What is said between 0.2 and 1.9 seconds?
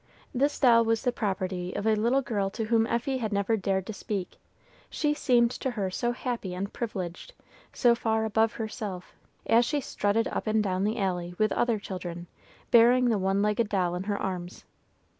This doll was the property of